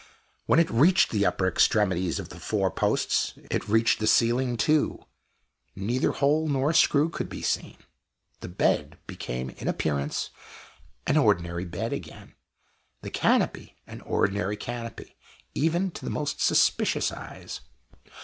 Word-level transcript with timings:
When 0.47 0.57
it 0.57 0.71
reached 0.71 1.11
the 1.11 1.27
upper 1.27 1.47
extremities 1.47 2.17
of 2.17 2.29
the 2.29 2.39
four 2.39 2.71
posts, 2.71 3.35
it 3.51 3.69
reached 3.69 3.99
the 3.99 4.07
ceiling, 4.07 4.57
too. 4.57 5.05
Neither 5.75 6.09
hole 6.11 6.47
nor 6.47 6.73
screw 6.73 7.07
could 7.07 7.29
be 7.29 7.43
seen; 7.43 7.77
the 8.39 8.47
bed 8.47 8.97
became 9.05 9.51
in 9.51 9.67
appearance 9.67 10.31
an 11.05 11.17
ordinary 11.17 11.65
bed 11.65 11.93
again 11.93 12.33
the 13.03 13.11
canopy 13.11 13.75
an 13.85 14.01
ordinary 14.01 14.57
canopy 14.57 15.15
even 15.53 15.91
to 15.91 16.03
the 16.03 16.09
most 16.09 16.41
suspicious 16.41 17.11
eyes. 17.11 17.61